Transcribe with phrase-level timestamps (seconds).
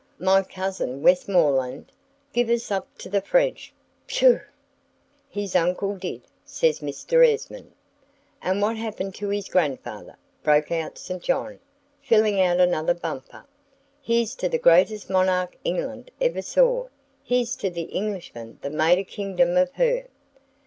[0.17, 1.91] My Cousin Westmoreland?
[2.33, 3.71] Give us up to the French,
[4.07, 4.39] pshaw!"
[5.29, 7.23] "His uncle did," says Mr.
[7.23, 7.71] Esmond.
[8.41, 11.21] "And what happened to his grandfather?" broke out St.
[11.21, 11.59] John,
[12.01, 13.45] filling out another bumper.
[14.01, 16.87] "Here's to the greatest monarch England ever saw;
[17.23, 20.07] here's to the Englishman that made a kingdom of her.